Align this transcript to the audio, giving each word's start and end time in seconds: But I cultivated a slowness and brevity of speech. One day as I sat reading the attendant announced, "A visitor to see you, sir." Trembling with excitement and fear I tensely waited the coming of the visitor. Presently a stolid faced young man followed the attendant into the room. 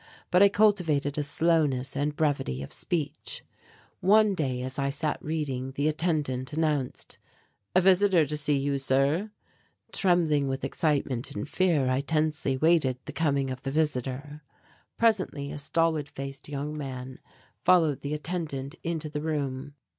But 0.31 0.41
I 0.41 0.49
cultivated 0.49 1.19
a 1.19 1.21
slowness 1.21 1.95
and 1.95 2.15
brevity 2.15 2.63
of 2.63 2.73
speech. 2.73 3.43
One 3.99 4.33
day 4.33 4.63
as 4.63 4.79
I 4.79 4.89
sat 4.89 5.21
reading 5.23 5.73
the 5.73 5.87
attendant 5.87 6.53
announced, 6.53 7.19
"A 7.75 7.81
visitor 7.81 8.25
to 8.25 8.35
see 8.35 8.57
you, 8.57 8.79
sir." 8.79 9.29
Trembling 9.91 10.47
with 10.47 10.63
excitement 10.63 11.35
and 11.35 11.47
fear 11.47 11.87
I 11.87 12.01
tensely 12.01 12.57
waited 12.57 12.97
the 13.05 13.13
coming 13.13 13.51
of 13.51 13.61
the 13.61 13.69
visitor. 13.69 14.41
Presently 14.97 15.51
a 15.51 15.59
stolid 15.59 16.09
faced 16.09 16.49
young 16.49 16.75
man 16.75 17.19
followed 17.63 18.01
the 18.01 18.15
attendant 18.15 18.73
into 18.81 19.07
the 19.07 19.21
room. 19.21 19.75